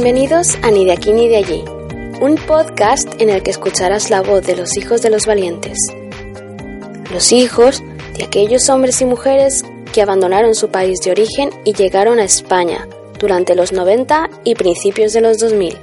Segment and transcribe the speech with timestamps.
[0.00, 1.64] Bienvenidos a Ni de aquí ni de allí,
[2.20, 5.76] un podcast en el que escucharás la voz de los hijos de los valientes.
[7.12, 7.82] Los hijos
[8.16, 12.86] de aquellos hombres y mujeres que abandonaron su país de origen y llegaron a España
[13.18, 15.76] durante los 90 y principios de los 2000.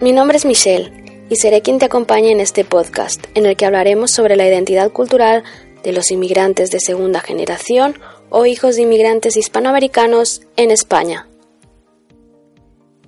[0.00, 0.90] Mi nombre es Michelle
[1.28, 4.90] y seré quien te acompañe en este podcast, en el que hablaremos sobre la identidad
[4.90, 5.44] cultural
[5.84, 7.94] de los inmigrantes de segunda generación
[8.30, 11.26] o hijos de inmigrantes hispanoamericanos en España.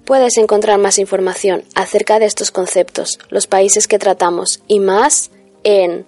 [0.05, 5.31] Puedes encontrar más información acerca de estos conceptos, los países que tratamos y más
[5.62, 6.05] en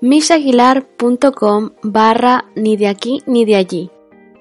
[0.00, 3.90] mishaguilar.com barra ni de aquí ni de allí.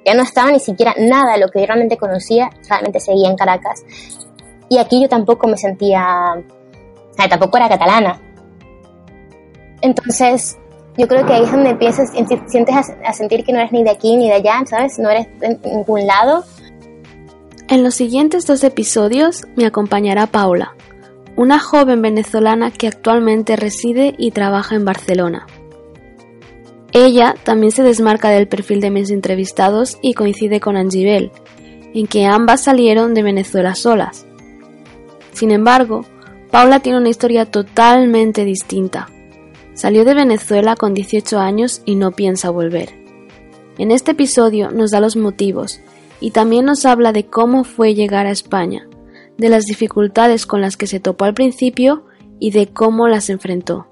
[0.05, 3.83] Ya no estaba ni siquiera nada de lo que realmente conocía, realmente seguía en Caracas.
[4.69, 6.41] Y aquí yo tampoco me sentía,
[7.29, 8.21] tampoco era catalana.
[9.81, 10.57] Entonces,
[10.97, 12.09] yo creo que ahí es donde empiezas,
[12.47, 14.97] sientes a, sentir que no eres ni de aquí ni de allá, ¿sabes?
[14.97, 16.43] No eres de ningún lado.
[17.69, 20.73] En los siguientes dos episodios me acompañará Paula,
[21.35, 25.45] una joven venezolana que actualmente reside y trabaja en Barcelona.
[26.93, 31.31] Ella también se desmarca del perfil de mis entrevistados y coincide con Angibel,
[31.93, 34.25] en que ambas salieron de Venezuela solas.
[35.33, 36.05] Sin embargo,
[36.49, 39.09] Paula tiene una historia totalmente distinta.
[39.77, 42.89] Salió de Venezuela con 18 años y no piensa volver.
[43.77, 45.81] En este episodio nos da los motivos
[46.19, 48.89] y también nos habla de cómo fue llegar a España,
[49.37, 52.07] de las dificultades con las que se topó al principio
[52.39, 53.85] y de cómo las enfrentó.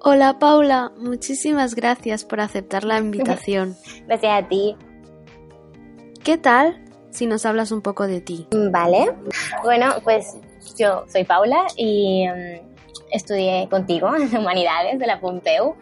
[0.00, 3.74] Hola Paula, muchísimas gracias por aceptar la invitación.
[4.06, 4.76] Gracias a ti.
[6.22, 8.46] ¿Qué tal si nos hablas un poco de ti?
[8.70, 9.12] Vale.
[9.64, 10.36] Bueno, pues
[10.78, 12.76] yo soy Paula y mm,
[13.10, 15.76] estudié contigo en Humanidades de la Pompeu.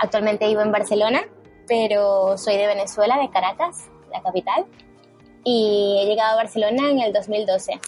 [0.00, 1.22] Actualmente vivo en Barcelona,
[1.66, 4.66] pero soy de Venezuela, de Caracas, la capital,
[5.44, 7.80] y he llegado a Barcelona en el 2012.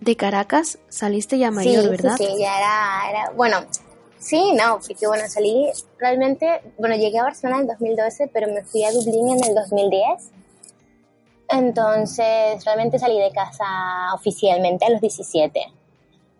[0.00, 2.16] De Caracas saliste ya mayor, ¿verdad?
[2.16, 3.58] Sí, sí, ya era, era, bueno,
[4.18, 5.68] sí, no, porque bueno, salí
[5.98, 9.54] realmente, bueno, llegué a Barcelona en el 2012, pero me fui a Dublín en el
[9.54, 10.37] 2010
[11.48, 13.64] entonces, realmente salí de casa
[14.14, 15.60] oficialmente a los 17.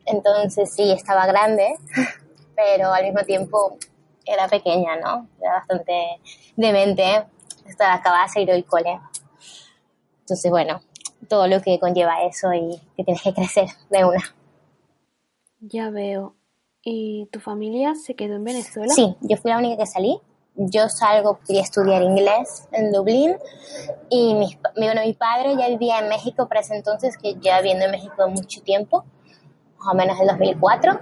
[0.07, 1.75] Entonces, sí, estaba grande,
[2.57, 3.79] pero al mismo tiempo
[4.25, 5.27] era pequeña, ¿no?
[5.41, 6.21] Era bastante
[6.57, 7.27] demente.
[7.67, 9.01] Estaba, acababa de salir del cole.
[10.21, 10.81] Entonces, bueno,
[11.29, 14.23] todo lo que conlleva eso y que tienes que crecer de una.
[15.61, 16.35] Ya veo.
[16.83, 18.93] ¿Y tu familia se quedó en Venezuela?
[18.95, 20.21] Sí, yo fui la única que salí
[20.59, 23.37] yo salgo, quería estudiar inglés en Dublín
[24.11, 27.85] y mi, bueno, mi padre ya vivía en México para ese entonces, que ya viviendo
[27.85, 29.05] en México mucho tiempo,
[29.79, 30.99] más o menos el 2004,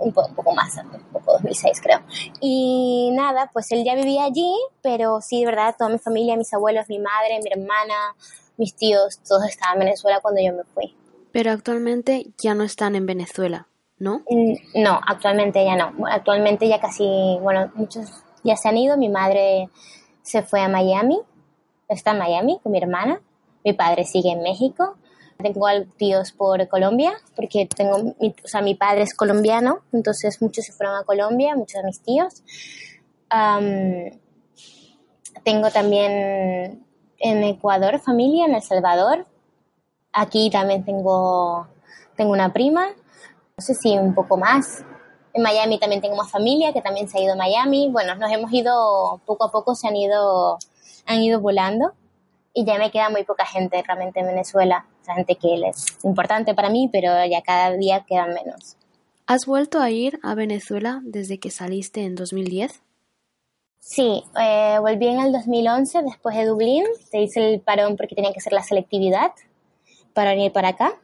[0.00, 2.00] un poco, un poco más, un poco 2006 creo.
[2.40, 6.52] Y nada, pues él ya vivía allí, pero sí, de verdad, toda mi familia, mis
[6.52, 7.94] abuelos, mi madre, mi hermana,
[8.56, 10.96] mis tíos, todos estaban en Venezuela cuando yo me fui.
[11.30, 14.22] Pero actualmente ya no están en Venezuela, ¿no?
[14.28, 15.92] Mm, no, actualmente ya no.
[16.10, 18.96] Actualmente ya casi, bueno, muchos ya se han ido.
[18.96, 19.68] Mi madre
[20.22, 21.18] se fue a Miami,
[21.88, 23.20] está en Miami con mi hermana.
[23.64, 24.96] Mi padre sigue en México.
[25.38, 25.66] Tengo
[25.96, 30.96] tíos por Colombia, porque tengo, o sea, mi padre es colombiano, entonces muchos se fueron
[30.96, 32.42] a Colombia, muchos de mis tíos.
[35.44, 36.84] tengo también
[37.18, 39.26] en Ecuador familia, en El Salvador.
[40.12, 41.68] Aquí también tengo,
[42.16, 44.84] tengo una prima, no sé si un poco más.
[45.32, 47.88] En Miami también tengo más familia que también se ha ido a Miami.
[47.90, 50.58] Bueno, nos hemos ido, poco a poco se han ido,
[51.06, 51.92] han ido volando
[52.54, 54.86] y ya me queda muy poca gente realmente en Venezuela.
[55.02, 58.76] O sea, gente que es importante para mí, pero ya cada día quedan menos.
[59.26, 62.82] ¿Has vuelto a ir a Venezuela desde que saliste en 2010?
[63.78, 66.84] Sí, eh, volví en el 2011 después de Dublín.
[67.10, 69.32] Se hizo el parón porque tenía que hacer la selectividad
[70.14, 70.94] para venir para acá.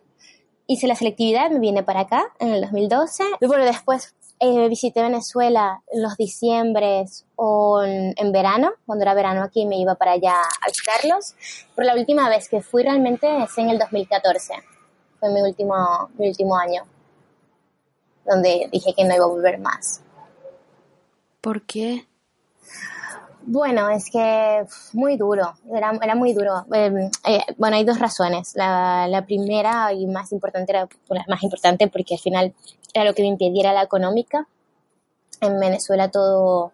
[0.67, 3.25] Hice la selectividad, me vine para acá en el 2012.
[3.41, 9.43] Y bueno, después eh, visité Venezuela en los diciembres o en, verano, cuando era verano
[9.43, 11.35] aquí me iba para allá a visitarlos,
[11.75, 14.55] pero la última vez que fui realmente es en el 2014,
[15.21, 16.83] fue mi último, mi último año,
[18.25, 20.03] donde dije que no iba a volver más.
[21.41, 22.07] ¿Por qué?
[23.47, 24.65] Bueno, es que
[24.95, 26.65] muy duro, era, muy duro.
[26.73, 28.53] Em, eh, bueno, hay dos razones.
[28.55, 32.55] La, primera y más importante era la más importante porque al final
[32.95, 34.47] era lo que me impidiera la económica.
[35.43, 36.73] En Venezuela todo,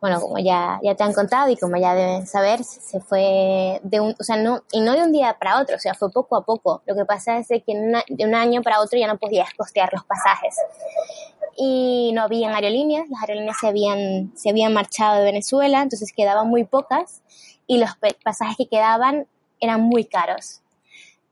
[0.00, 4.00] bueno, como ya, ya te han contado y como ya deben saber, se fue de
[4.00, 6.36] un, o sea, no, y no de un día para otro, o sea, fue poco
[6.36, 6.82] a poco.
[6.86, 7.62] Lo que pasa es que
[8.08, 10.56] de un año para otro ya no podías costear los pasajes.
[11.56, 16.48] Y no habían aerolíneas, las aerolíneas se habían, se habían marchado de Venezuela, entonces quedaban
[16.48, 17.22] muy pocas
[17.66, 17.90] y los
[18.22, 19.26] pasajes que quedaban
[19.60, 20.62] eran muy caros.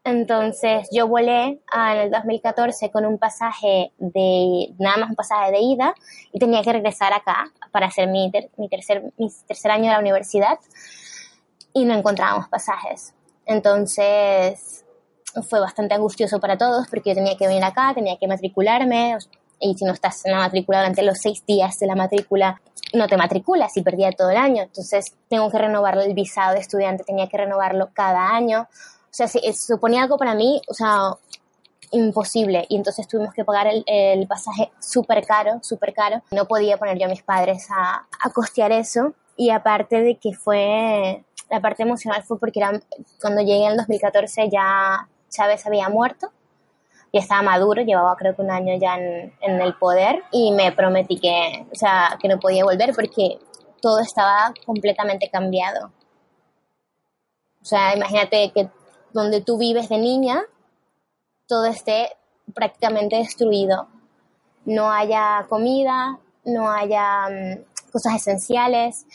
[0.04, 5.60] Entonces yo volé en el 2014 con un pasaje de, nada más un pasaje de
[5.60, 5.94] ida
[6.30, 10.00] y tenía que regresar acá para hacer mi, mi, tercer, mi tercer año de la
[10.00, 10.58] universidad
[11.72, 13.14] y no encontrábamos pasajes.
[13.46, 14.84] Entonces
[15.48, 19.16] fue bastante angustioso para todos porque yo tenía que venir acá, tenía que matricularme
[19.60, 22.60] y si no estás matriculado durante los seis días de la matrícula,
[22.92, 24.62] no te matriculas y perdía todo el año.
[24.62, 28.62] Entonces tengo que renovar el visado de estudiante, tenía que renovarlo cada año.
[28.62, 31.14] O sea, se, suponía algo para mí, o sea,
[31.92, 32.66] imposible.
[32.68, 36.22] Y entonces tuvimos que pagar el, pasaje súper caro, súper caro.
[36.30, 39.14] No podía poner yo a mis padres a, a costear eso.
[39.36, 42.80] Y aparte de que fue, la parte emocional fue porque era,
[43.20, 46.30] cuando llegué en el 2014 ya Chávez había muerto
[47.14, 50.72] y estaba maduro, llevaba creo que un año ya en, en, el poder y me
[50.72, 53.38] prometí que, o sea, que no podía volver porque
[53.80, 55.92] todo estaba completamente cambiado.
[57.62, 58.68] O sea, imagínate que
[59.12, 60.42] donde tú vives de niña,
[61.46, 62.08] todo esté
[62.52, 63.86] prácticamente destruido.
[64.64, 69.06] No haya comida, no haya mm, cosas esenciales,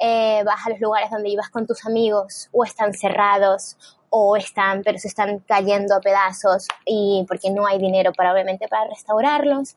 [0.00, 3.76] eh, vas a los lugares donde ibas con tus amigos o están cerrados
[4.14, 8.68] o están, pero se están cayendo a pedazos y porque no hay dinero para obviamente
[8.68, 9.76] para restaurarlos.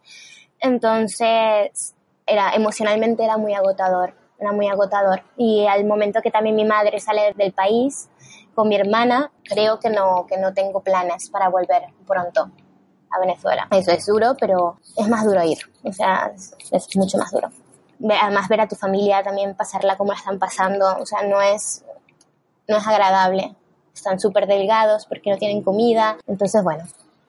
[0.60, 1.96] Entonces,
[2.26, 5.24] era emocionalmente era muy agotador, era muy agotador.
[5.38, 8.10] Y al momento que también mi madre sale del país,
[8.54, 12.52] con mi hermana, creo que no, que no tengo planes para volver pronto
[13.12, 13.70] a Venezuela.
[13.72, 15.60] Eso es duro, pero es más duro ir.
[15.84, 16.34] O sea,
[16.72, 17.50] es, mucho más duro.
[18.22, 21.86] Además, ver a tu familia también pasarla como la están pasando, o sea, no es,
[22.68, 23.56] no es agradable.
[23.96, 26.18] Están súper delgados porque no tienen comida.
[26.28, 26.84] Entonces, bueno,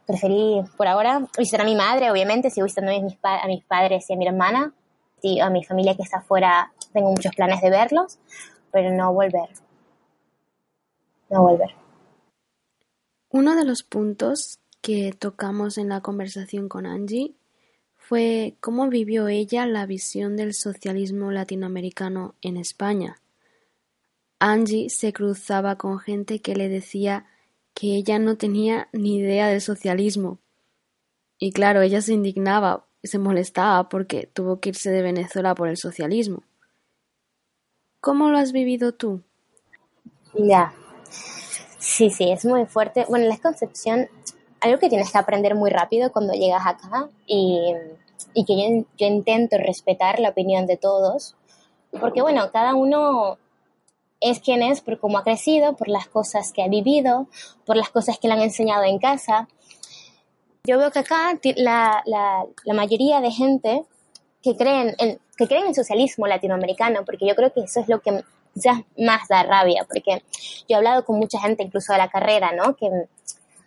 [0.07, 4.05] preferí por ahora visitar a mi madre, obviamente, sigo visitando a mis, a mis padres
[4.11, 4.75] y a mi hermana.
[5.23, 8.19] Y a mi familia que está afuera, tengo muchos planes de verlos,
[8.71, 9.49] pero no volver
[11.31, 11.71] no volver.
[13.31, 17.35] Uno de los puntos que tocamos en la conversación con Angie
[17.97, 23.17] fue cómo vivió ella la visión del socialismo latinoamericano en España.
[24.39, 27.27] Angie se cruzaba con gente que le decía
[27.75, 30.39] que ella no tenía ni idea del socialismo.
[31.39, 35.77] Y claro, ella se indignaba se molestaba porque tuvo que irse de Venezuela por el
[35.77, 36.43] socialismo.
[38.01, 39.23] ¿Cómo lo has vivido tú?
[40.35, 40.75] Ya,
[41.87, 43.07] Sí, sí, es muy fuerte.
[43.09, 44.09] Bueno, la concepción,
[44.61, 47.73] algo que tienes que aprender muy rápido cuando llegas acá y,
[48.35, 51.37] y que yo, yo, intento respetar la opinión de todos,
[52.01, 53.39] porque bueno, cada uno
[54.21, 57.29] es quien es por cómo ha crecido, por las cosas que ha vivido,
[57.65, 59.49] por las cosas que le han enseñado en casa.
[60.65, 63.85] Yo veo que acá la, la, mayoría de gente
[64.43, 68.01] que creen, en, que creen en socialismo latinoamericano, porque yo creo que eso es lo
[68.01, 70.23] que quizás más da rabia, porque
[70.69, 72.75] yo he hablado con mucha gente, incluso de la carrera, ¿no?
[72.75, 72.89] Que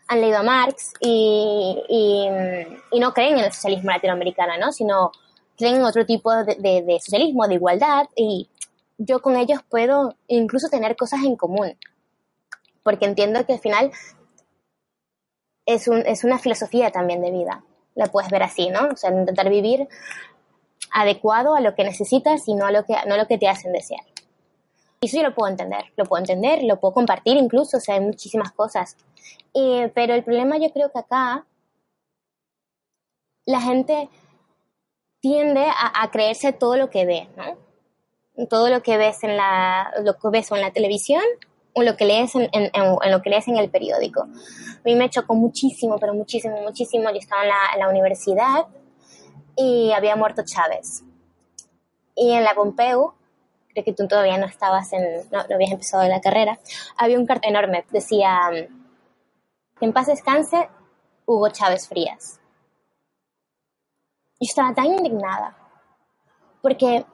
[0.08, 4.72] han leído a Marx y, y, no creen en el socialismo latinoamericano, ¿no?
[4.72, 5.12] Sino
[5.56, 8.50] creen en otro tipo de, de, socialismo, de igualdad, y
[9.00, 11.78] yo con ellos puedo incluso tener cosas en común,
[12.84, 13.92] porque entiendo que al final
[15.66, 17.64] es, un, es una filosofía también de vida,
[17.96, 18.90] la puedes ver así, ¿no?
[18.90, 19.88] O sea, intentar vivir
[20.92, 23.48] adecuado a lo que necesitas y no a lo que, no a lo que te
[23.48, 24.02] hacen desear.
[25.02, 27.96] Y eso yo lo puedo entender, lo puedo entender, lo puedo compartir incluso, o sea,
[27.96, 28.98] hay muchísimas cosas.
[29.94, 31.46] pero el problema yo creo que acá
[33.46, 34.10] la gente
[35.22, 37.69] tiende a, creerse todo lo que ve, ¿no?
[38.48, 41.24] Todo lo que ves en la, lo que ves en la televisión
[41.74, 42.50] o lo que lees en,
[43.12, 44.22] lo que lees en el periódico.
[44.22, 47.10] A mí me chocó muchísimo, pero muchísimo, muchísimo.
[47.10, 48.66] Yo estaba en la, en la universidad
[49.56, 51.04] y había muerto Chávez.
[52.16, 53.14] Y en la Pompeu
[53.70, 56.60] creo que tú todavía no estabas en, no, habías empezado la carrera,
[56.98, 58.50] había un cartel enorme, decía,
[59.80, 60.70] en paz descanse
[61.26, 62.40] Hugo Chávez Frías.
[64.40, 65.56] Y estaba tan indignada,
[66.62, 67.06] porque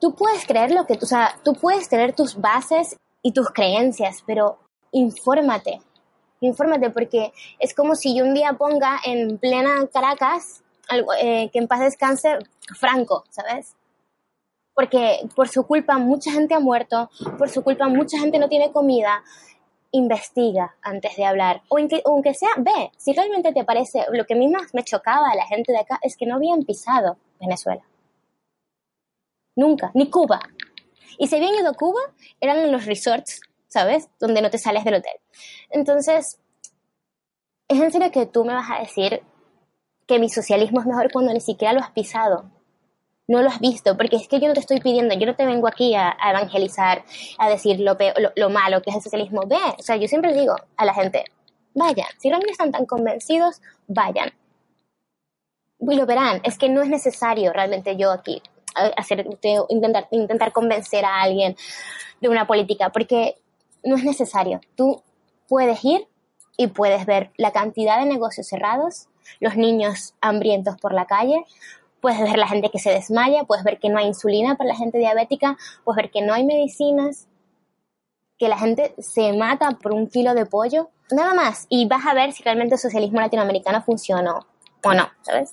[0.00, 3.50] tú puedes creer lo que tú, o sea, tú puedes tener tus bases y tus
[3.50, 4.58] creencias, pero
[4.92, 5.80] infórmate,
[6.40, 11.58] infórmate, porque es como si yo un día ponga en plena Caracas algo, eh, que
[11.58, 12.38] en paz descanse
[12.78, 13.76] Franco, ¿sabes?
[14.80, 18.72] porque por su culpa mucha gente ha muerto, por su culpa mucha gente no tiene
[18.72, 19.22] comida.
[19.92, 21.60] Investiga antes de hablar.
[21.68, 21.76] O
[22.06, 25.34] aunque sea, ve, si realmente te parece, lo que a mí más me chocaba a
[25.34, 27.82] la gente de acá es que no habían pisado Venezuela.
[29.56, 30.40] Nunca, ni Cuba.
[31.18, 32.00] Y si habían ido a Cuba,
[32.40, 34.08] eran los resorts, ¿sabes?
[34.18, 35.12] Donde no te sales del hotel.
[35.70, 36.38] Entonces,
[37.68, 39.22] es en serio que tú me vas a decir
[40.06, 42.50] que mi socialismo es mejor cuando ni siquiera lo has pisado.
[43.28, 45.46] No lo has visto, porque es que yo no te estoy pidiendo, yo no te
[45.46, 47.04] vengo aquí a, evangelizar,
[47.38, 47.96] a decir lo,
[48.34, 49.42] lo, malo que es el socialismo.
[49.46, 51.24] Ve, o sea, yo siempre digo a la gente,
[51.74, 54.32] vayan, si realmente están tan convencidos, vayan.
[55.78, 58.42] Y lo verán, es que no es necesario realmente yo aquí
[58.74, 59.26] hacer,
[59.68, 61.56] intentar, intentar convencer a alguien
[62.20, 63.36] de una política, porque
[63.84, 64.60] no es necesario.
[64.76, 65.02] Tú
[65.48, 66.06] puedes ir
[66.56, 69.08] y puedes ver la cantidad de negocios cerrados,
[69.40, 71.44] los niños hambrientos por la calle,
[72.00, 74.76] puedes ver la gente que se desmaya, puedes ver que no hay insulina para la
[74.76, 77.28] gente diabética, puedes ver que no hay medicinas,
[78.38, 81.66] que la gente se mata por un kilo de pollo, nada más.
[81.68, 84.34] Y vas a ver si realmente el socialismo latinoamericano funciona
[84.82, 85.52] o no, ¿sabes?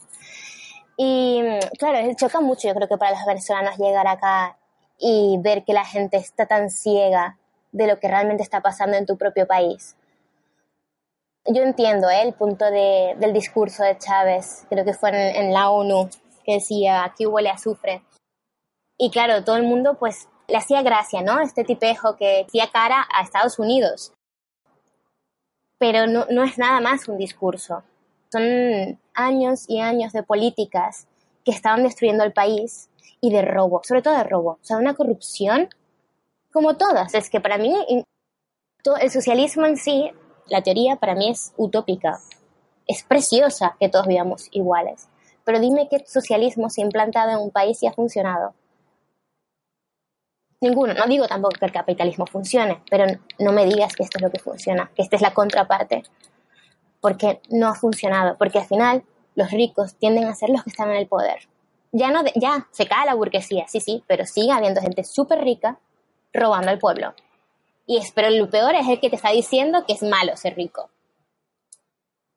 [0.97, 1.43] Y
[1.77, 4.57] claro, choca mucho yo creo que para los venezolanos llegar acá
[4.97, 7.37] y ver que la gente está tan ciega
[7.71, 9.95] de lo que realmente está pasando en tu propio país.
[11.45, 12.23] Yo entiendo ¿eh?
[12.23, 16.09] el punto de, del discurso de Chávez, creo que fue en, la ONU,
[16.43, 18.03] que decía, aquí huele a azufre.
[18.97, 21.39] Y claro, todo el mundo pues le hacía gracia, ¿no?
[21.39, 24.13] Este tipejo que hacía cara a Estados Unidos.
[25.77, 27.83] Pero no, no es nada más un discurso.
[28.31, 31.07] Son años y años de políticas
[31.45, 32.89] que estaban destruyendo el país
[33.21, 35.69] y de robo, sobre todo de robo, o sea, una corrupción
[36.51, 37.13] como todas.
[37.13, 37.73] Es que para mí
[39.01, 40.11] el socialismo en sí,
[40.47, 42.19] la teoría para mí es utópica.
[42.85, 45.09] Es preciosa que todos vivamos iguales.
[45.43, 48.53] Pero dime qué socialismo se ha implantado en un país y ha funcionado.
[50.59, 50.93] Ninguno.
[50.93, 53.05] No digo tampoco que el capitalismo funcione, pero
[53.39, 56.03] no me digas que esto es lo que funciona, que esta es la contraparte
[57.01, 59.03] porque no ha funcionado, porque al final
[59.35, 61.47] los ricos tienden a ser los que están en el poder.
[61.91, 65.79] Ya no, ya se cae la burguesía, sí, sí, pero sigue habiendo gente súper rica
[66.33, 67.13] robando al pueblo.
[67.85, 70.55] Y es, pero lo peor es el que te está diciendo que es malo ser
[70.55, 70.89] rico.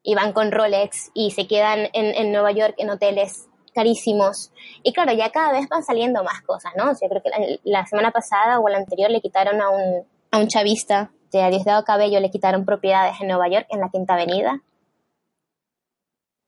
[0.02, 4.52] Y van con Rolex y se quedan en, en Nueva York en hoteles carísimos.
[4.82, 6.92] Y claro, ya cada vez van saliendo más cosas, ¿no?
[6.92, 10.38] yo creo que la, la, semana pasada o la anterior le quitaron a un, a
[10.38, 14.14] un chavista de a Diosdado Cabello le quitaron propiedades en Nueva York, en la Quinta
[14.14, 14.60] Avenida.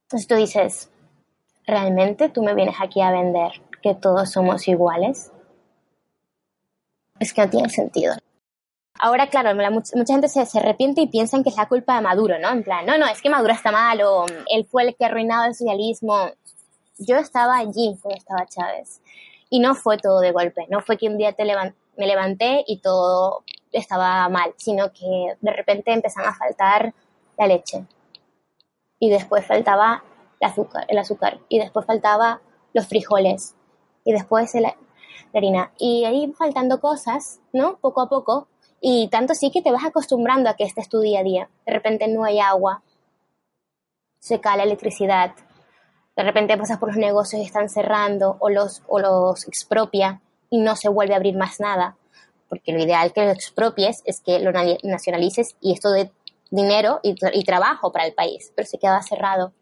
[0.05, 0.91] Entonces tú dices,
[1.67, 5.33] ¿realmente tú me vienes aquí a vender que todos somos iguales?
[7.19, 8.15] Es que no tiene sentido.
[8.99, 12.39] Ahora, claro, mucha, gente se, se, arrepiente y piensan que es la culpa de Maduro,
[12.39, 12.51] ¿no?
[12.51, 15.45] En plan, no, no, es que Maduro está mal o él fue el que arruinado
[15.45, 16.31] el socialismo.
[16.99, 19.01] Yo estaba allí cuando estaba Chávez
[19.51, 21.35] y no fue todo de golpe, no fue que un día
[21.97, 26.95] me levanté y todo estaba mal, sino que de repente empezaron a faltar
[27.39, 27.87] la leche.
[28.99, 30.05] Y después faltaba
[30.41, 31.41] el azúcar, el azúcar.
[31.49, 32.41] Y después faltaba
[32.73, 33.55] los frijoles.
[34.05, 34.77] Y después la
[35.35, 35.73] harina.
[35.79, 37.77] Y ahí faltando cosas, ¿no?
[37.79, 38.49] Poco a poco.
[38.81, 41.49] Y tanto sí que te vas acostumbrando a que este es tu día a día.
[41.67, 42.83] De repente no hay agua,
[44.19, 45.35] se cae la electricidad,
[46.17, 50.59] de repente pasas por los negocios y están cerrando o los, o los expropia y
[50.59, 51.97] no se vuelve a abrir más nada
[52.53, 56.11] porque lo ideal que lo expropies es que lo nacionalices y esto de
[56.51, 59.55] dinero y, trabajo para el país, pero se quedaba cerrado.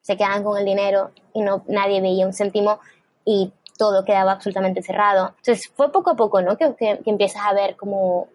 [0.00, 2.80] Se quedaban con el dinero y no nadie veía un céntimo
[3.26, 5.34] y todo quedaba absolutamente cerrado.
[5.36, 6.56] Entonces fue poco a poco, ¿no?
[6.56, 8.28] Que, que, empiezas a ver como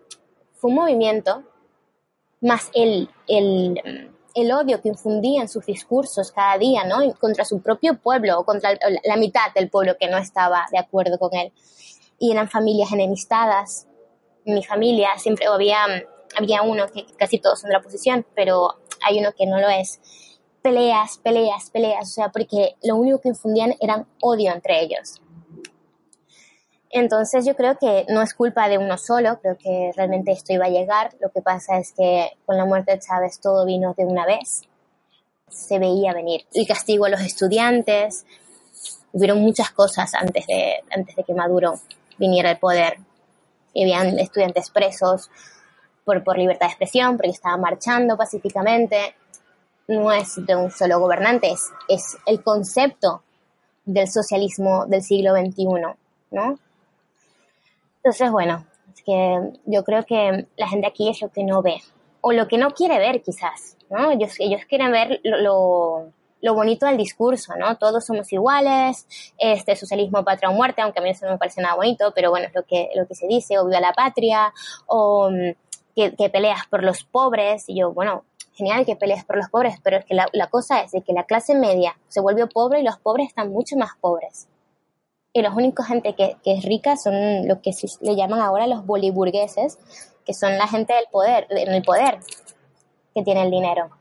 [0.54, 1.42] fue un movimiento
[2.42, 7.00] más el, el, el odio que infundía en sus discursos cada día, ¿no?
[7.16, 11.18] Contra su propio pueblo o contra la mitad del pueblo que no estaba de acuerdo
[11.18, 11.52] con él
[12.20, 13.88] y eran familias enemistadas.
[14.46, 15.80] En mi familia siempre había,
[16.38, 19.70] había uno que casi todos son de la oposición, pero hay uno que no lo
[19.70, 20.00] es.
[20.62, 25.22] Peleas, peleas, peleas, o sea, porque lo único que infundían eran odio entre ellos.
[26.90, 30.66] Entonces yo creo que no es culpa de uno solo, creo que realmente esto iba
[30.66, 31.16] a llegar.
[31.20, 34.64] Lo que pasa es que con la muerte de Chávez todo vino de una vez.
[35.50, 38.26] Se veía venir el castigo a los estudiantes.
[39.12, 41.80] Hubieron muchas cosas antes de, antes de que Maduro
[42.18, 42.98] viniera al poder.
[43.74, 45.30] Y habían estudiantes presos
[46.04, 49.16] por, por libertad de expresión, porque estaban marchando pacíficamente.
[49.88, 53.24] No es de un solo gobernante, es, es el concepto
[53.86, 55.66] del socialismo del siglo XXI,
[56.32, 56.60] ¿no?
[57.98, 61.82] Entonces, bueno, es que yo creo que la gente aquí es lo que no ve,
[62.22, 64.12] o lo que no quiere ver quizás, ¿no?
[64.12, 67.78] Ellos, ellos quieren ver lo, lo bonito del discurso, ¿no?
[67.78, 71.62] Todos somos iguales, este socialismo patria o muerte, aunque a mí eso no me parece
[71.62, 74.54] nada bonito, pero bueno, es lo que, lo que se dice, o viva la patria,
[74.86, 75.56] o mm,
[75.96, 79.98] que, peleas por los pobres, y yo, bueno, genial que peleas por los pobres, pero
[79.98, 82.84] es que la, la, cosa es de que la clase media se vuelve pobre y
[82.84, 84.48] los pobres están mucho más pobres.
[85.34, 88.86] Y los únicos gente que, que es rica son lo que le llaman ahora los
[88.86, 89.78] boliburgueses,
[90.26, 92.20] que son la gente del poder, en el poder,
[93.14, 93.97] que tiene el dinero.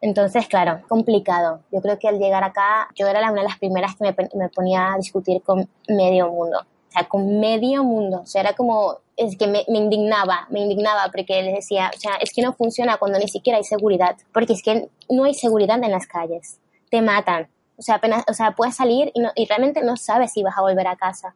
[0.00, 1.60] Entonces, claro, complicado.
[1.72, 4.48] Yo creo que al llegar acá, yo era una de las primeras que me, me
[4.48, 6.58] ponía a discutir con medio mundo.
[6.60, 8.20] O sea, con medio mundo.
[8.22, 12.14] O sea, era como, es que me, indignaba, me indignaba porque les decía, o sea,
[12.20, 14.16] es que no funciona cuando ni siquiera hay seguridad.
[14.32, 16.60] Porque es que no hay seguridad en las calles.
[16.90, 17.48] Te matan.
[17.76, 20.56] O sea, apenas, o sea, puedes salir y, no, y realmente no sabes si vas
[20.56, 21.34] a volver a casa.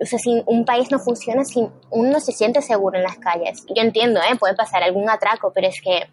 [0.00, 3.18] O sea, si un país no funciona, si uno no se siente seguro en las
[3.18, 3.64] calles.
[3.68, 4.36] Yo entiendo, ¿eh?
[4.38, 6.08] Puede pasar algún atraco, pero es que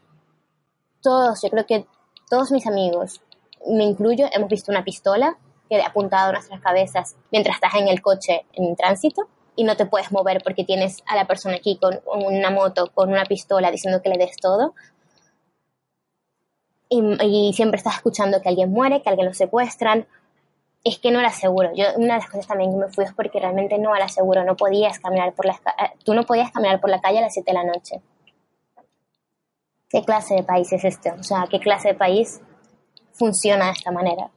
[1.06, 1.86] todos, yo creo que
[2.30, 3.22] todos mis amigos,
[3.68, 5.38] me incluyo, hemos visto una pistola
[5.70, 9.78] que ha apuntado a nuestras cabezas mientras estás en el coche en tránsito y no
[9.78, 13.70] te puedes mover porque tienes a la persona aquí con una moto, con una pistola
[13.70, 14.74] diciendo que le des todo.
[16.90, 20.08] Y, siempre estás escuchando que alguien muere, que alguien lo secuestran.
[20.84, 21.72] Es que no era seguro.
[21.76, 24.44] Yo, una de las cosas también que me fui es porque realmente no era seguro.
[24.44, 27.34] No podías caminar por la, eh, tú no podías caminar por la calle a las
[27.34, 28.02] 7 de la noche.
[29.90, 31.12] ¿Qué clase de país es este?
[31.12, 32.42] O sea, ¿qué clase de país
[33.14, 34.30] funciona de esta manera?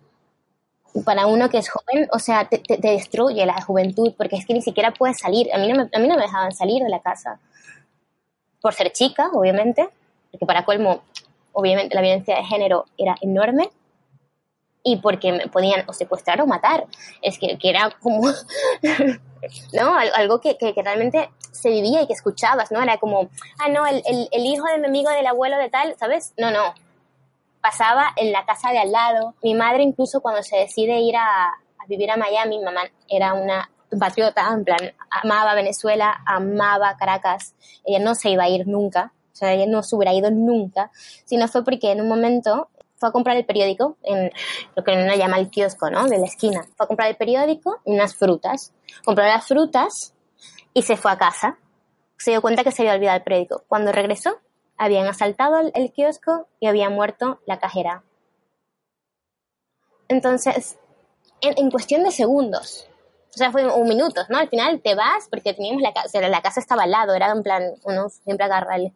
[1.04, 4.62] Para uno que es joven, o sea, te, destruye la juventud porque es que ni
[4.62, 5.52] siquiera puedes salir.
[5.52, 7.40] A mí, no me, a mí no me dejaban salir de la casa.
[8.60, 9.88] Por ser chica, obviamente,
[10.30, 11.02] porque para colmo,
[11.52, 13.70] obviamente la violencia de género era enorme
[14.82, 16.86] y porque me podían o secuestrar o matar.
[17.22, 18.28] Es que, que era como,
[19.72, 19.96] ¿no?
[20.14, 22.82] Algo que, que, realmente se vivía y que escuchabas, ¿no?
[22.82, 26.32] Era como, ah, no, el, el, hijo de mi amigo del abuelo de tal, ¿sabes?
[26.36, 26.74] No, no.
[27.60, 29.34] Pasaba en la casa de al lado.
[29.42, 33.34] Mi madre incluso cuando se decide ir a, a vivir a Miami, mi mamá era
[33.34, 34.78] una patriota, en plan,
[35.10, 37.54] amaba Venezuela, amaba Caracas.
[37.84, 39.12] Ella no se iba a ir nunca.
[39.32, 40.90] O sea, ella no se hubiera ido nunca,
[41.24, 44.30] sino fue porque en un momento fue a comprar el periódico en
[44.74, 46.06] lo que uno llama el kiosco, ¿no?
[46.08, 46.64] De la esquina.
[46.76, 48.72] Fue a comprar el periódico y unas frutas.
[49.04, 50.14] Compró las frutas
[50.74, 51.58] y se fue a casa.
[52.16, 53.64] Se dio cuenta que se había olvidado el periódico.
[53.68, 54.40] Cuando regresó,
[54.76, 58.02] habían asaltado el, kiosco y había muerto la cajera.
[60.08, 60.78] Entonces,
[61.40, 62.88] en, cuestión de segundos,
[63.38, 64.38] sea, fue un minuto, ¿no?
[64.38, 67.42] Al final te vas porque teníamos la casa, la casa estaba al lado, era en
[67.42, 68.92] plan, uno siempre agarra el,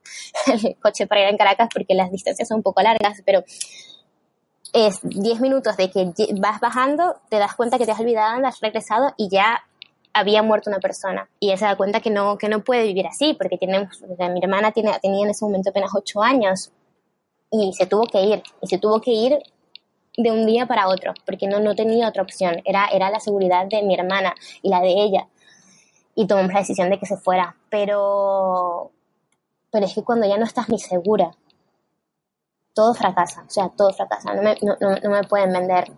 [0.46, 3.44] el, coche para ir en Caracas porque las distancias son un poco largas, pero
[4.72, 8.60] es 10 minutos de que vas bajando, te das cuenta que te has olvidado, has
[8.60, 9.62] regresado y ya
[10.14, 11.28] había muerto una persona.
[11.40, 14.40] Y ella se da cuenta que no, que no puede vivir así, porque tiene, mi
[14.42, 16.70] hermana tiene, tenía en ese momento apenas 8 años
[17.50, 18.42] y se tuvo que ir.
[18.60, 19.38] Y se tuvo que ir
[20.16, 22.62] de un día para otro, porque no, no tenía otra opción.
[22.64, 25.28] Era, era la seguridad de mi hermana y la de ella.
[26.14, 27.56] Y tomamos la decisión de que se fuera.
[27.70, 28.90] Pero,
[29.70, 31.32] pero es que cuando ya no estás ni segura
[32.74, 34.34] todo fracasa, o sea, todo fracasa.
[34.34, 35.90] No me, no, no, me pueden vender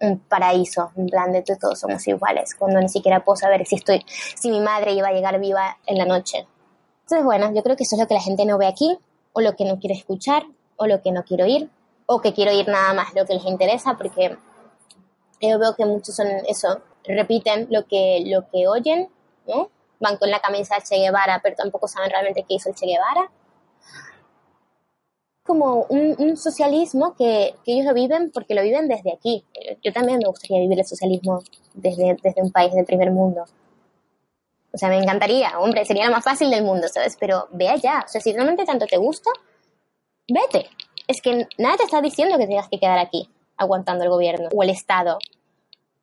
[0.00, 4.04] un paraíso, un plan de todos somos iguales, cuando ni siquiera puedo saber si estoy,
[4.06, 6.46] si mi madre iba a llegar viva en la noche.
[7.02, 8.98] Entonces, bueno, yo creo que eso es lo que la gente no ve aquí,
[9.32, 10.44] o lo que no quiere escuchar,
[10.76, 11.70] o lo que no quiero oír,
[12.06, 14.36] o que quiero oír nada más lo que les interesa, porque
[15.40, 19.08] yo veo que muchos son eso, repiten lo que, lo que oyen,
[19.46, 19.70] ¿no?
[20.00, 22.86] Van con la camisa de Che Guevara, pero tampoco saben realmente qué hizo el Che
[22.86, 23.30] Guevara
[25.44, 29.44] como un, socialismo que, ellos lo viven porque lo viven desde aquí.
[29.82, 31.42] Yo también me gustaría vivir el socialismo
[31.74, 33.44] desde, desde un país del primer mundo.
[34.72, 37.16] O sea, me encantaría, hombre, sería lo más fácil del mundo, ¿sabes?
[37.20, 39.30] Pero ve allá, o sea, si realmente tanto te gusta,
[40.26, 40.68] vete.
[41.06, 44.62] Es que nada te está diciendo que tengas que quedar aquí, aguantando el gobierno o
[44.62, 45.18] el Estado.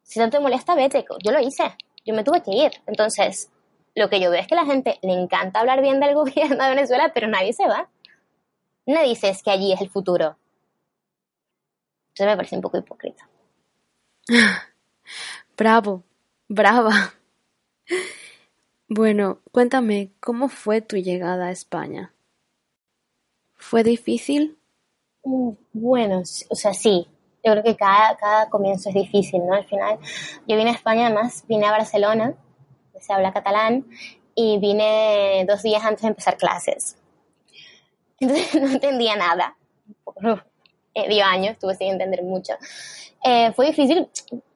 [0.03, 1.05] Si no te molesta, vete.
[1.23, 2.71] Yo lo hice, yo me tuve que ir.
[2.85, 3.49] Entonces,
[3.95, 6.63] lo que yo veo es que a la gente le encanta hablar bien del gobierno
[6.63, 7.89] de Venezuela, pero nadie se va
[8.85, 10.37] no dices que allí es el futuro.
[12.13, 13.27] Eso me parece un poco hipócrita.
[15.57, 16.03] Bravo,
[16.47, 17.13] brava.
[18.87, 22.13] Bueno, cuéntame, ¿cómo fue tu llegada a España?
[23.53, 24.57] ¿Fue difícil?
[25.23, 27.07] Bueno, o sea, sí.
[27.43, 29.55] Yo creo que cada, comienzo es difícil, ¿no?
[29.55, 29.97] Al final,
[30.47, 32.35] yo vine a España, además vine a Barcelona,
[32.99, 33.87] se habla catalán,
[34.35, 36.97] y vine dos días antes de empezar clases.
[38.19, 39.57] Entonces no entendía nada.
[40.93, 42.53] Eh, dio años, estuve sin entender mucho.
[43.23, 44.07] Eh, fue difícil,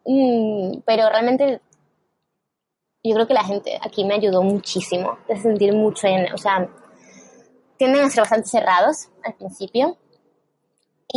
[0.06, 1.62] mm, pero realmente
[3.04, 6.68] yo creo que la gente aquí me ayudó muchísimo, de sentir mucho, en, o sea,
[7.78, 9.98] tienden a ser bastante cerrados al principio.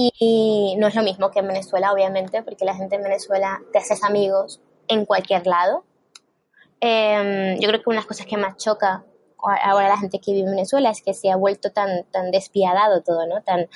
[0.00, 3.78] Y, no es lo mismo que en Venezuela, obviamente, porque la gente en Venezuela te
[3.78, 5.84] haces amigos en cualquier lado.
[6.80, 9.04] Em, yo creo que una de las cosas que más choca
[9.38, 13.02] ahora la gente que vive en Venezuela es que se ha vuelto tan, tan despiadado
[13.02, 13.42] todo, ¿no?
[13.42, 13.68] Tan,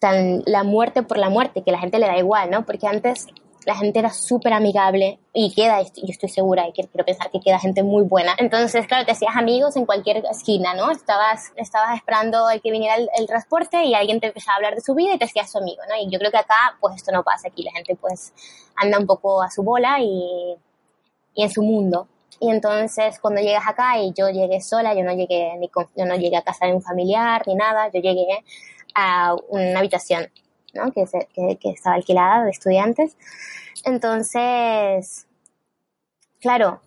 [0.00, 2.64] tan la muerte por la muerte, que la gente le da igual, ¿no?
[2.64, 3.26] Porque antes
[3.66, 7.58] la gente era súper amigable y queda, yo estoy segura y quiero pensar que queda
[7.58, 8.36] gente muy buena.
[8.38, 10.92] Entonces, claro, te hacías amigos en cualquier esquina, ¿no?
[10.92, 14.82] Estabas, estabas esperando el que viniera el, transporte y alguien te empezaba a hablar de
[14.82, 15.96] su vida y te hacías su amigo, ¿no?
[16.00, 18.32] Y yo creo que acá, pues esto no pasa aquí, la gente pues
[18.76, 20.54] anda un poco a su bola y,
[21.34, 22.06] y en su mundo.
[22.38, 26.14] Y entonces cuando llegas acá y yo llegué sola, yo no llegué ni yo no
[26.14, 28.44] llegué a casa de un familiar ni nada, yo llegué
[28.94, 30.30] a una habitación
[30.76, 30.92] ¿no?
[30.92, 33.16] que, que, estaba alquilada de estudiantes.
[33.84, 35.26] Entonces,
[36.40, 36.80] claro,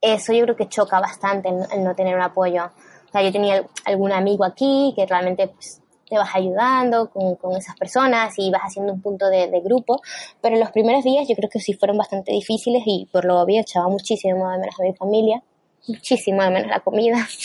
[0.00, 2.66] eso yo creo que choca bastante el, no tener un apoyo.
[2.66, 7.76] O sea, yo tenía algún amigo aquí que realmente pues, te vas ayudando con, esas
[7.76, 10.00] personas y vas haciendo un punto de, grupo,
[10.40, 13.60] pero los primeros días yo creo que sí fueron bastante difíciles y por lo obvio
[13.60, 15.42] echaba muchísimo de menos a mi familia,
[15.88, 17.26] muchísimo de menos la comida.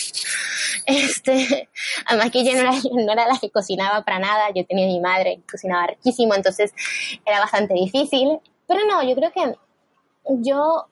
[0.86, 1.68] Este,
[2.06, 5.00] además que yo no era, no era la que cocinaba para nada, yo tenía mi
[5.00, 6.72] madre que cocinaba riquísimo, entonces
[7.24, 8.38] era bastante difícil.
[8.66, 9.56] Pero no, yo creo que
[10.40, 10.86] yo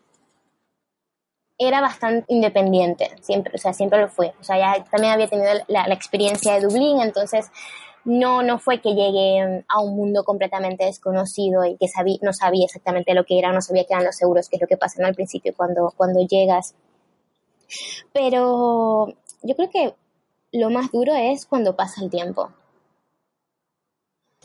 [1.61, 4.29] era bastante independiente, siempre, o sea, siempre lo fui.
[4.41, 7.51] O sea, ya también había tenido la, experiencia de Dublín, entonces
[8.05, 12.65] no, no fue que llegué a un mundo completamente desconocido y que sabí, no sabía
[12.65, 15.05] exactamente lo que era, no sabía qué eran los euros, que es lo que pasa
[15.07, 16.75] al principio cuando, cuando llegas.
[18.13, 19.95] Pero yo creo que
[20.53, 22.51] lo más duro es cuando pasa el tiempo.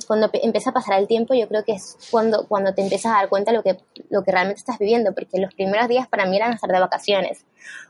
[0.06, 3.16] Cuando empieza a pasar el tiempo, yo creo que es cuando, cuando te empiezas a
[3.16, 3.78] dar cuenta de lo que,
[4.10, 7.46] lo que realmente estás viviendo, porque los primeros días para mí eran estar de vacaciones.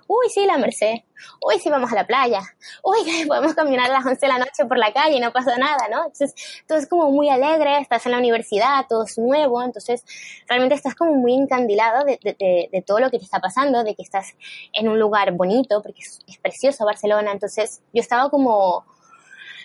[0.08, 0.98] Uy, sí, la Merced.
[1.42, 2.42] Uy, sí, vamos a la playa.
[2.84, 5.58] Uy, podemos caminar a las 11 de la noche por la calle y no pasa
[5.58, 6.06] nada, ¿no?
[6.06, 6.34] Entonces,
[6.68, 10.04] todo es como muy alegre, estás en la universidad, todo es nuevo, entonces
[10.48, 13.96] realmente estás como muy encandilado de, de, de, todo lo que te está pasando, de
[13.96, 14.36] que estás
[14.74, 18.86] en un lugar bonito, porque es, es precioso Barcelona, entonces yo estaba como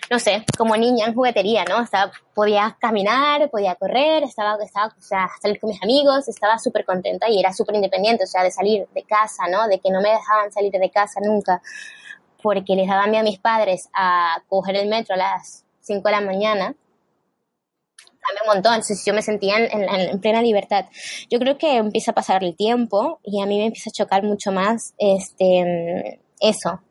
[0.09, 1.81] no sé, como niña en juguetería, ¿no?
[1.81, 6.85] Estaba, podía caminar, podía correr, estaba, estaba, o sea, salir con mis amigos, estaba súper
[6.85, 9.67] contenta y era súper independiente, o sea, de salir de casa, ¿no?
[9.67, 11.61] De que no me dejaban salir de casa nunca,
[12.41, 16.21] porque les daban a mis padres a coger el metro a las 5 de la
[16.21, 16.75] mañana,
[18.21, 20.85] cambia un montón, entonces yo me sentía en, en, plena libertad.
[21.29, 24.23] Yo creo que empieza a pasar el tiempo y a mí me empieza a chocar
[24.23, 26.81] mucho más este eso,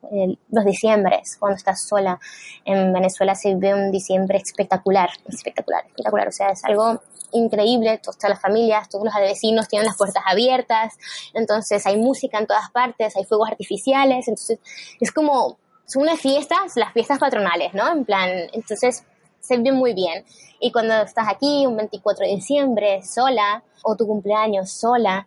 [0.51, 2.19] los diciembres, cuando estás sola.
[2.65, 6.29] En Venezuela se vive un diciembre espectacular, espectacular, espectacular.
[6.29, 7.01] O sea, es algo
[7.33, 10.97] increíble, todas las familias, todos los vecinos tienen las puertas abiertas,
[11.35, 14.59] entonces hay música en todas partes, hay fuegos artificiales, entonces
[15.01, 17.89] es como, son unas fiestas, las fiestas patronales, ¿no?
[17.93, 19.05] En plan, entonces
[19.41, 20.25] se vive muy bien.
[20.61, 25.27] Y cuando estás aquí un 24 de diciembre sola, o tu cumpleaños sola,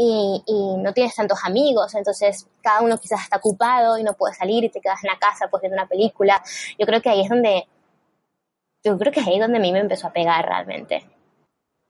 [0.00, 4.62] y, no tienes tantos amigos, entonces cada uno quizás está ocupado y no puede salir
[4.62, 6.40] y te quedas en la casa pues viendo una película.
[6.78, 7.66] Yo creo que ahí es donde,
[8.84, 11.04] yo creo que es ahí donde a mí me empezó a pegar realmente.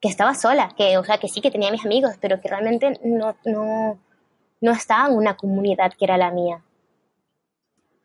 [0.00, 2.98] Que estaba sola, que, o sea, que sí que tenía mis amigos, pero que realmente
[3.04, 3.98] no, no,
[4.60, 6.64] no estaba en una comunidad que era la mía.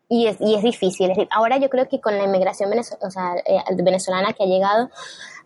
[0.08, 1.12] Y es, y es difícil.
[1.30, 4.90] Ahora yo creo que con la inmigración o sea, eh, venezolana que ha llegado,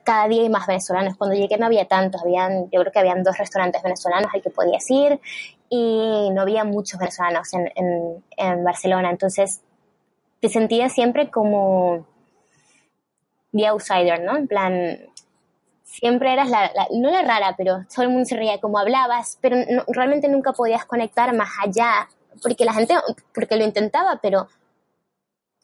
[0.09, 1.19] cada día hay más venezolanos.
[1.19, 4.49] Cuando llegué no había tantos, habían, yo creo que habían dos restaurantes venezolanos al que
[4.49, 5.21] podías ir
[5.69, 9.11] y no había muchos venezolanos en, Barcelona.
[9.11, 9.61] Entonces
[10.41, 12.07] te sentías siempre como
[13.53, 14.39] the outsider, ¿no?
[14.39, 14.99] En plan,
[15.85, 19.59] siempre eras la, no la rara, pero todo el mundo se reía como hablabas, pero
[19.89, 22.09] realmente nunca podías conectar más allá,
[22.43, 22.95] porque la gente,
[23.35, 24.49] porque lo intentaba, pero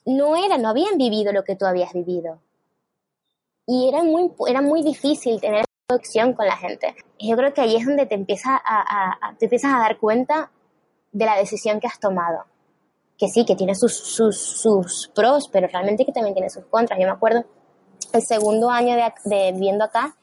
[0.04, 2.40] no era, no habían vivido lo que tú habías vivido
[3.66, 6.94] y era muy, era muy difícil tener conexión con la gente.
[7.18, 10.50] Y yo creo que ahí es donde te, empieza a, te empiezas a dar cuenta
[11.12, 12.44] de la decisión que has tomado.
[13.16, 16.98] Que sí, que tiene sus, sus, sus pros, pero realmente que también tiene sus contras.
[16.98, 17.44] Yo me acuerdo,
[18.12, 20.16] el segundo año de, de viviendo acá,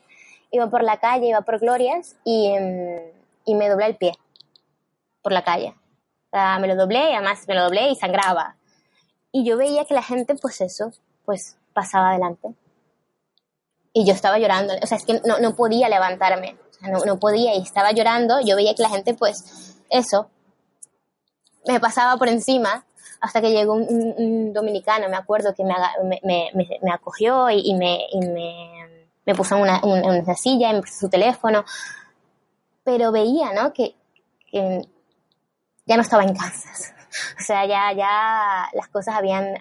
[0.51, 2.99] iba por la calle, iba por Glorias y, em,
[3.45, 4.13] y me doblé el pie
[5.21, 5.75] por la calle.
[6.33, 8.55] Me lo doblé, además me lo doblé y sangraba.
[9.31, 10.91] Y yo veía que la gente, pues eso,
[11.25, 12.55] pues pasaba adelante
[13.93, 17.05] y yo estaba llorando, o sea, es que no, no podía levantarme, o sea, no,
[17.05, 20.29] no, podía y estaba llorando, yo veía que la gente, pues, eso,
[21.67, 22.85] me pasaba por encima
[23.19, 25.75] hasta que llegó un, dominicano, me acuerdo, que me,
[26.23, 30.81] me, me, acogió y, me, y me, me puso en una, una, silla y me
[30.81, 31.63] puso su teléfono,
[32.83, 33.73] pero veía, ¿no?
[33.73, 33.95] Que,
[34.49, 34.81] que
[35.85, 36.93] ya no estaba en Kansas.
[37.37, 39.57] O sea, ya, ya las cosas habían,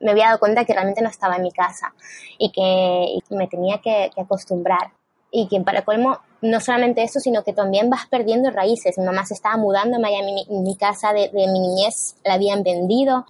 [0.00, 1.94] me había dado cuenta que realmente no estaba en mi casa
[2.38, 4.92] y que, me tenía que, acostumbrar.
[5.30, 8.98] Y que para colmo, no solamente eso, sino que también vas perdiendo raíces.
[8.98, 13.26] Mi mamá se estaba mudando a Miami, mi, casa de, mi niñez la habían vendido.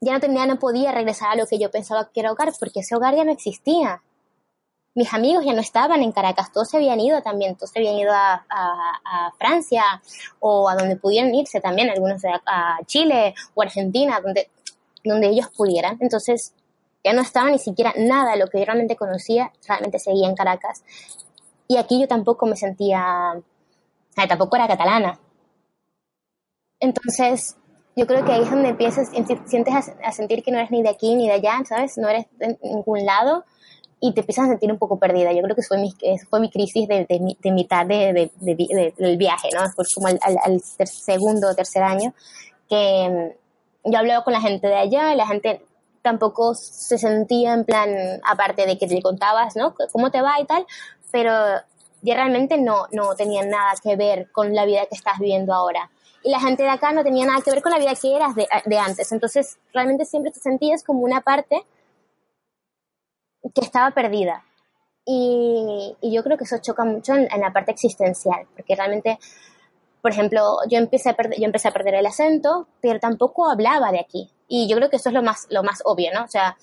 [0.00, 2.80] Ya no tenía, no podía regresar a lo que yo pensaba que era hogar, porque
[2.80, 4.02] ese hogar ya no existía.
[4.94, 7.96] mis amigos ya no estaban en Caracas, todos se habían ido también, todos se habían
[7.96, 9.82] ido a, Francia
[10.38, 14.48] o a donde pudieran irse también, algunos a, Chile o Argentina, donde,
[15.04, 15.98] donde ellos pudieran.
[16.00, 16.54] Entonces
[17.04, 20.34] ya no estaba ni siquiera nada de lo que yo realmente conocía, realmente seguía en
[20.34, 20.84] Caracas.
[21.68, 23.40] Y aquí yo tampoco me sentía,
[24.28, 25.18] tampoco era catalana.
[26.80, 27.56] Entonces,
[27.96, 29.10] yo creo que ahí es donde empiezas,
[29.46, 31.96] sientes a, sentir que no eres ni de aquí ni de allá, ¿sabes?
[31.98, 33.44] No eres de ningún lado
[34.00, 35.32] y te empiezas a sentir un poco perdida.
[35.32, 35.94] Yo creo que fue mi,
[36.28, 39.60] fue mi crisis de, de, mitad de, del viaje, ¿no?
[39.70, 42.12] Fue como al, al, segundo o tercer año
[42.68, 43.36] que
[43.84, 45.64] yo hablaba con la gente de allá y la gente
[46.02, 47.90] tampoco se sentía en plan,
[48.24, 49.74] aparte de que te contabas, ¿no?
[49.92, 50.66] Cómo te va y tal,
[51.10, 51.32] pero
[52.02, 55.90] ya realmente no, no tenía nada que ver con la vida que estás viviendo ahora.
[56.24, 58.34] Y la gente de acá no tenía nada que ver con la vida que eras
[58.34, 59.10] de, de antes.
[59.10, 61.64] Entonces, realmente siempre te sentías como una parte
[63.54, 64.44] que estaba perdida.
[65.04, 69.18] Y, y yo creo que eso choca mucho en, la parte existencial, porque realmente,
[70.02, 73.92] por ejemplo, yo empecé, a perder, yo empecé a perder el acento, pero tampoco hablaba
[73.92, 74.28] de aquí.
[74.48, 76.24] Y yo creo que eso es lo más, lo más obvio, ¿no?
[76.24, 76.56] O sea,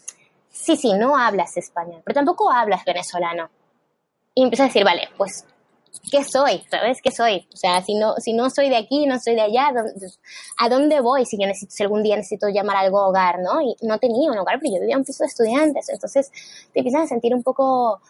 [0.49, 3.49] sí, sí, no hablas español, pero tampoco hablas venezolano.
[4.35, 5.45] Y empecé a decir, vale, pues,
[6.11, 6.63] ¿qué soy?
[6.69, 7.01] ¿Sabes?
[7.01, 7.47] ¿Qué soy?
[7.53, 9.71] O sea, si no, si no soy de aquí, no soy de allá,
[10.57, 13.61] ¿a dónde voy si yo necesito, si algún día necesito llamar algo hogar, ¿no?
[13.61, 16.29] Y no tenía un hogar, pero yo vivía en un piso de estudiantes, entonces
[16.73, 18.01] te empiezas a sentir un poco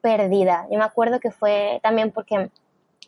[0.00, 0.66] perdida.
[0.70, 2.50] Yo me acuerdo que fue también porque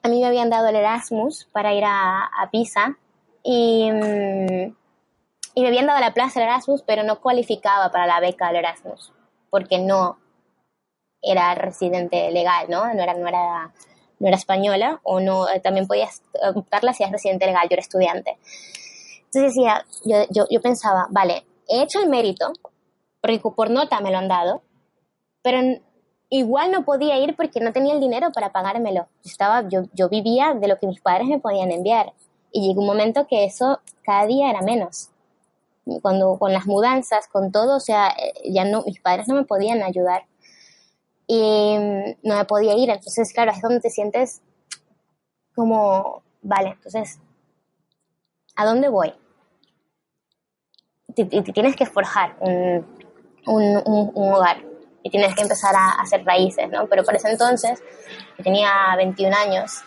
[0.03, 2.97] a mí me habían dado el Erasmus para ir a, a Pisa
[3.43, 4.77] y, mm,
[5.55, 8.57] y me habían dado la plaza del Erasmus, pero no cualificaba para la beca del
[8.57, 9.13] Erasmus,
[9.51, 10.19] porque no
[11.23, 12.93] era residente legal, ¿no?
[12.95, 13.73] No era, no era,
[14.19, 16.23] no era española, o no, también podías
[16.55, 18.39] optarla si eras residente legal, yo era estudiante.
[19.27, 22.53] Entonces decía, yo, yo, yo pensaba, vale, he hecho el mérito,
[23.21, 24.63] porque por nota me lo han dado,
[25.43, 25.61] pero
[26.31, 29.09] igual no podía ir porque no tenía el dinero para pagármelo.
[29.25, 32.12] Estaba, yo, yo vivía de lo que mis padres me podían enviar.
[32.53, 35.11] Y llegó un momento que eso cada día era menos
[36.03, 39.45] cuando con las mudanzas, con todo, o sea, eh, ya no, mis padres no me
[39.45, 40.25] podían ayudar
[41.27, 44.43] y mm, no me podía ir, entonces claro, es donde te sientes
[45.55, 47.19] como, vale, entonces,
[48.57, 49.12] ¿a dónde voy?
[51.09, 52.87] Y tienes que forjar un,
[53.47, 54.64] un, un, hogar
[55.03, 56.87] y tienes que empezar a hacer raíces, ¿no?
[56.87, 57.83] Pero por ese entonces,
[58.39, 59.83] yo tenía 21 años,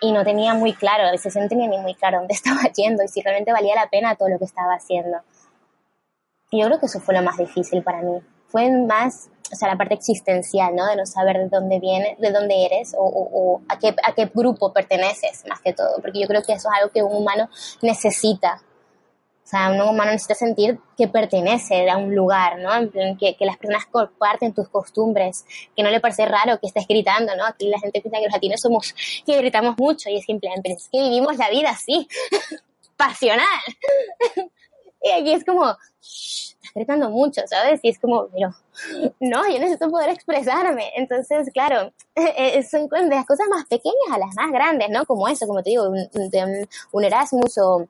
[0.00, 3.02] y no tenía muy claro, a veces no tenía ni muy claro dónde estaba yendo
[3.04, 5.18] y si realmente valía la pena todo lo que estaba haciendo.
[6.50, 8.20] Y yo creo que eso fue lo más difícil para mí.
[8.48, 10.84] Fue más, o sea, la parte existencial, ¿no?
[10.86, 14.28] De no saber de dónde viene, de dónde eres o, o a, qué, a qué
[14.34, 16.00] grupo perteneces, más que todo.
[16.02, 17.48] Porque yo creo que eso es algo que un humano
[17.82, 18.60] necesita
[19.44, 22.70] o sea, un humano necesita sentir que pertenece a un lugar, ¿no?
[23.18, 27.34] Que, que las personas comparten tus costumbres, que no le parece raro que estés gritando,
[27.34, 27.44] ¿no?
[27.44, 28.94] Aquí la gente piensa que los latinos somos,
[29.26, 32.06] que gritamos mucho y es pero es que vivimos la vida así,
[32.96, 33.44] pasional.
[35.02, 37.80] y aquí es como, estás gritando mucho, ¿sabes?
[37.82, 38.54] Y es como, pero
[39.18, 40.92] no, yo necesito poder expresarme.
[40.94, 41.92] Entonces, claro,
[42.70, 45.04] son de las cosas más pequeñas a las más grandes, ¿no?
[45.06, 46.08] Como eso, como te digo, un,
[46.92, 47.88] un Erasmus o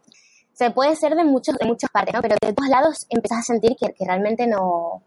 [0.61, 2.21] se puede ser de, muchos, de muchas partes, ¿no?
[2.21, 5.01] Pero de todos lados empiezas a sentir que, que realmente no,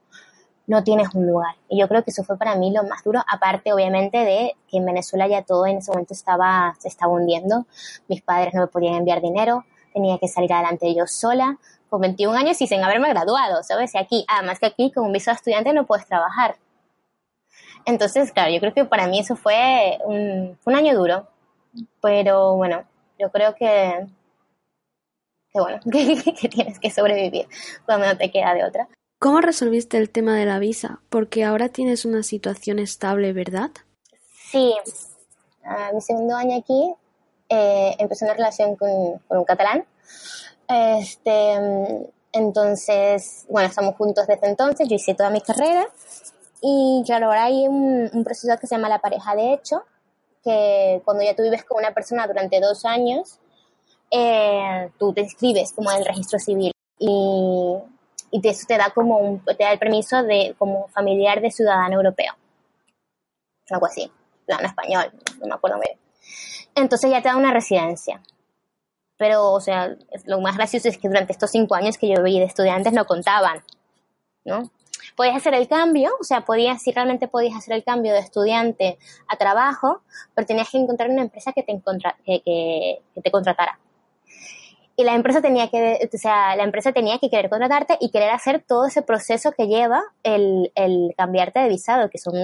[0.65, 1.53] no tienes un lugar.
[1.69, 4.77] Y yo creo que eso fue para mí lo más duro, aparte obviamente de que
[4.77, 7.67] en Venezuela ya todo en ese momento estaba, se estaba hundiendo,
[8.07, 9.63] mis padres no me podían enviar dinero,
[9.93, 13.93] tenía que salir adelante yo sola, con 21 años y sin haberme graduado, ¿sabes?
[13.93, 16.55] Y aquí, además que aquí con un visado estudiante no puedes trabajar.
[17.85, 21.27] Entonces, claro, yo creo que para mí eso fue un, un año duro,
[22.01, 22.85] pero bueno,
[23.19, 24.07] yo creo que
[25.53, 27.47] que bueno, que, tienes que sobrevivir
[27.85, 28.87] cuando no te queda de otra.
[29.19, 30.99] ¿Cómo resolviste el tema de la visa?
[31.09, 33.71] Porque ahora tienes una situación estable, ¿verdad?
[34.51, 34.73] Sí.
[35.93, 36.93] mi segundo año aquí
[37.47, 38.89] eh, empecé una relación con,
[39.29, 39.85] un catalán.
[40.67, 41.53] Este,
[42.33, 44.89] entonces, bueno, estamos juntos desde entonces.
[44.89, 45.87] Yo hice toda mi carrera.
[46.61, 49.83] Y claro, ahora hay un, un proceso que se llama la pareja de hecho,
[50.43, 53.39] que cuando ya tú vives con una persona durante dos años,
[54.13, 57.78] eh, tú te inscribes como en el registro civil y,
[58.32, 61.95] y eso te da como un, te da el permiso de como familiar de ciudadano
[61.95, 62.34] europeo.
[63.69, 64.12] Algo así,
[64.45, 65.97] plano español, no me acuerdo bien.
[66.76, 68.21] Entonces ya te da una residencia.
[69.17, 69.95] Pero, o sea,
[70.26, 73.06] lo más gracioso es que durante estos cinco años que yo viví de estudiantes no
[73.06, 73.63] contaban,
[74.43, 74.71] ¿no?
[75.15, 78.97] Podías hacer el cambio, o sea, podías, si realmente podías hacer el cambio de estudiante
[79.28, 80.02] a trabajo,
[80.34, 81.82] pero tenías que encontrar una empresa que te,
[82.26, 83.80] que, que te contratara.
[84.95, 88.29] Y la empresa tenía que, o sea, la empresa tenía que querer contratarte y querer
[88.29, 92.35] hacer todo ese proceso que lleva el, el cambiarte de visado, que son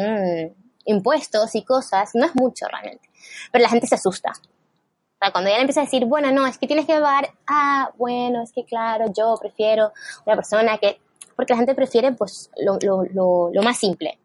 [0.86, 3.08] impuestos y cosas, no es mucho realmente,
[3.52, 4.32] pero la gente se asusta.
[4.32, 7.30] O sea, cuando ya le empieza a decir, bueno, no, es que tienes que llevar,
[7.46, 9.92] ah, bueno, es que claro, yo prefiero
[10.26, 11.00] una persona que,
[11.36, 14.18] porque la gente prefiere pues lo, lo, lo, lo más simple.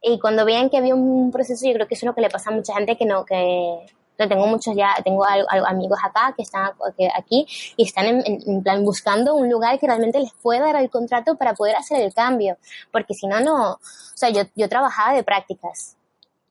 [0.00, 2.30] Y cuando vean que había un proceso, yo creo que eso es lo que le
[2.30, 6.70] pasa a mucha gente que no, que, tengo muchos ya, tengo amigos acá que están
[7.16, 7.46] aquí
[7.76, 11.54] y están en, plan buscando un lugar que realmente les pueda dar el contrato para
[11.54, 12.56] poder hacer el cambio,
[12.90, 13.78] porque si no, no, o
[14.14, 15.96] sea, yo, yo trabajaba de prácticas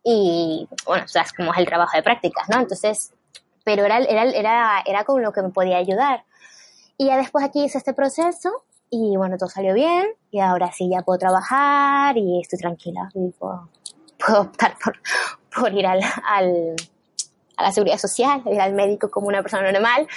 [0.03, 2.59] y, bueno, o sea, es como es el trabajo de prácticas, ¿no?
[2.59, 3.13] Entonces,
[3.63, 6.25] pero era, era, era, era con lo que me podía ayudar.
[6.97, 10.89] Y ya después aquí hice este proceso y bueno, todo salió bien y ahora sí
[10.89, 13.69] ya puedo trabajar y estoy tranquila y puedo,
[14.19, 14.99] puedo optar por,
[15.55, 16.75] por ir al, al
[17.61, 20.07] la seguridad social, ir al médico como una persona normal.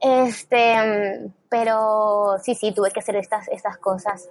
[0.00, 4.28] Este, pero sí, sí, tuve que hacer estas, estas cosas.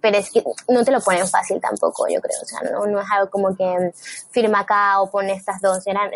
[0.00, 2.38] Pero es que no te lo ponen fácil tampoco, yo creo.
[2.42, 3.92] O sea, no, no es algo como que
[4.30, 5.86] firma acá o pone estas dos.
[5.86, 6.10] Eran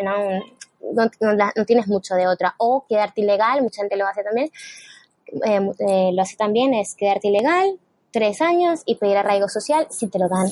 [0.92, 2.54] no, no, tienes mucho de otra.
[2.58, 4.50] O quedarte ilegal, mucha gente lo hace también.
[5.46, 7.78] Eh, eh, lo hace también, es quedarte ilegal,
[8.12, 10.50] tres años y pedir arraigo social si te lo dan.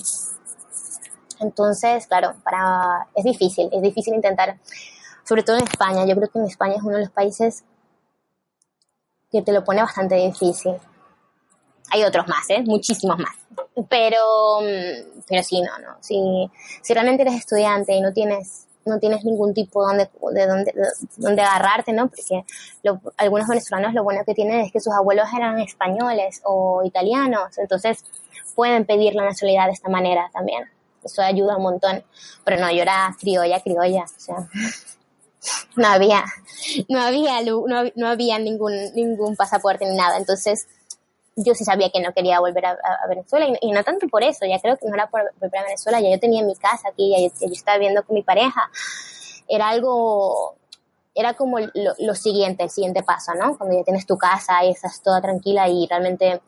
[1.40, 4.58] Entonces, claro, para, es difícil, es difícil intentar
[5.24, 6.04] sobre todo en España.
[6.06, 7.64] Yo creo que en España es uno de los países
[9.30, 10.74] que te lo pone bastante difícil.
[11.90, 12.62] Hay otros más, ¿eh?
[12.64, 13.35] Muchísimos más.
[13.88, 15.96] Pero, mm, pero sí, no, no.
[16.00, 16.50] Si,
[16.82, 20.74] si realmente eres estudiante y no tienes, no tienes ningún tipo donde, de donde,
[21.16, 22.08] donde agarrarte, ¿no?
[22.08, 22.44] Porque
[23.16, 28.04] algunos venezolanos lo bueno que tienen es que sus abuelos eran españoles o italianos, entonces
[28.54, 30.64] pueden pedir la nacionalidad de esta manera también.
[31.02, 32.04] Eso ayuda un montón.
[32.44, 34.48] Pero no, yo era criolla, criolla, o sea
[35.76, 36.24] no había,
[36.88, 40.18] no había, no, había ningún, ningún pasaporte ni nada.
[40.18, 40.66] Entonces,
[41.37, 42.76] yo sí sabía que no quería volver a,
[43.09, 46.00] Venezuela y, no tanto por eso, ya creo que no era por volver a Venezuela,
[46.00, 48.70] ya yo tenía mi casa aquí, ya yo, estaba viviendo con mi pareja.
[49.48, 50.57] Era algo,
[51.14, 53.57] era como lo, siguiente, el siguiente paso, ¿no?
[53.57, 56.40] Cuando ya tienes tu casa y estás toda tranquila y realmente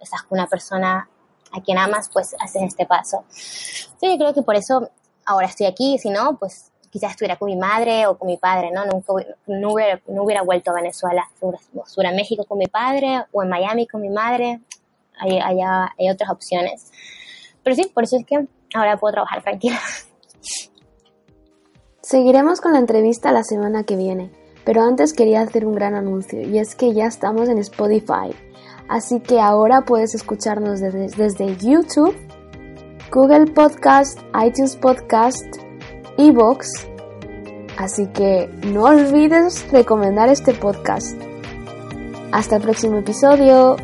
[0.00, 1.08] estás con una persona
[1.52, 3.24] a quien amas, pues haces este paso.
[3.30, 4.90] Sí, yo creo que por eso
[5.24, 8.70] ahora estoy aquí, si no, pues quizás estuviera con mi madre o con mi padre,
[8.70, 8.86] ¿no?
[8.86, 9.12] Nunca,
[9.46, 13.50] no, hubiera, no hubiera vuelto a Venezuela, estuviera en México con mi padre o en
[13.50, 14.60] Miami con mi madre,
[15.18, 16.90] hay, hay otras opciones.
[17.62, 19.78] Pero sí, por eso es que ahora puedo trabajar tranquila.
[22.00, 24.30] Seguiremos con la entrevista la semana que viene,
[24.64, 28.34] pero antes quería hacer un gran anuncio y es que ya estamos en Spotify,
[28.88, 32.16] así que ahora puedes escucharnos desde, desde YouTube,
[33.10, 35.65] Google Podcast, iTunes Podcast,
[36.18, 36.86] Evox.
[37.76, 41.16] Así que no olvides recomendar este podcast.
[42.32, 43.76] Hasta el próximo episodio.